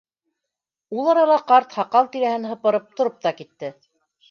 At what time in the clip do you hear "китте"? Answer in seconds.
3.45-3.75